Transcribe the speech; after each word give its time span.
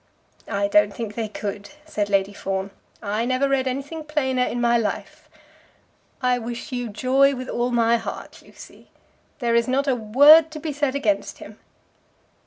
"I 0.49 0.67
don't 0.67 0.91
think 0.95 1.13
they 1.13 1.27
could," 1.27 1.69
said 1.85 2.09
Lady 2.09 2.33
Fawn. 2.33 2.71
"I 3.03 3.23
never 3.23 3.47
read 3.47 3.67
anything 3.67 4.03
plainer 4.03 4.41
in 4.41 4.59
my 4.59 4.75
life. 4.75 5.29
I 6.23 6.39
wish 6.39 6.71
you 6.71 6.89
joy 6.89 7.35
with 7.35 7.47
all 7.47 7.69
my 7.69 7.97
heart, 7.97 8.41
Lucy. 8.43 8.89
There 9.37 9.53
is 9.53 9.67
not 9.67 9.87
a 9.87 9.95
word 9.95 10.49
to 10.53 10.59
be 10.59 10.73
said 10.73 10.95
against 10.95 11.37
him." 11.37 11.59